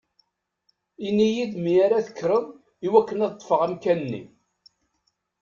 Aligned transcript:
Ini-yi-d 1.07 1.53
mi 1.63 1.73
ara 1.85 2.05
tekkreḍ 2.07 2.45
i 2.85 2.87
wakken 2.91 3.23
ad 3.25 3.33
ṭṭfeɣ 3.35 3.59
amkan-nni! 3.67 4.23